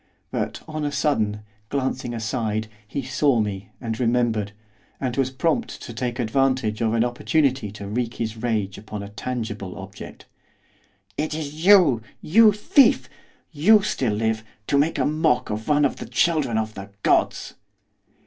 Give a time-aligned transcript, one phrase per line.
[0.31, 4.51] But, on a sudden, glancing aside, he saw me, and remembered,
[4.99, 9.09] and was prompt to take advantage of an opportunity to wreak his rage upon a
[9.09, 10.25] tangible object.
[11.19, 12.01] 'It is you!
[12.19, 13.09] you thief!
[13.51, 14.43] you still live!
[14.65, 17.53] to make a mock of one of the children of the gods!